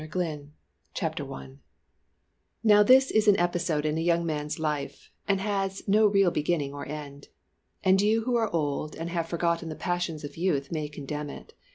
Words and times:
THREE 0.01 0.07
WEEKS 0.37 0.43
CHAPTER 0.95 1.31
I 1.31 1.57
Now 2.63 2.81
this 2.81 3.11
is 3.11 3.27
an 3.27 3.39
episode 3.39 3.85
in 3.85 3.99
a 3.99 4.01
young 4.01 4.25
man's 4.25 4.57
life, 4.57 5.11
and 5.27 5.39
has 5.39 5.87
no 5.87 6.07
real 6.07 6.31
beginning 6.31 6.73
or 6.73 6.87
ending. 6.87 7.29
And 7.83 8.01
you 8.01 8.23
who 8.23 8.35
are 8.35 8.51
old 8.51 8.95
and 8.95 9.11
have 9.11 9.27
forgotten 9.29 9.69
the 9.69 9.75
passions 9.75 10.23
of 10.23 10.37
youth 10.37 10.71
may 10.71 10.89
condemn 10.89 11.29
it. 11.29 11.53